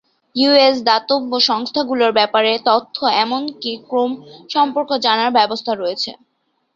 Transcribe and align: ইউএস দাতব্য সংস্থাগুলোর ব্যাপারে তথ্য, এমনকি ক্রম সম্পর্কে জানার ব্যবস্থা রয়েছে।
ইউএস 0.35 0.77
দাতব্য 0.87 1.31
সংস্থাগুলোর 1.49 2.11
ব্যাপারে 2.19 2.51
তথ্য, 2.69 2.95
এমনকি 3.23 3.71
ক্রম 3.89 4.11
সম্পর্কে 4.49 4.95
জানার 5.05 5.31
ব্যবস্থা 5.37 5.71
রয়েছে। 5.75 6.11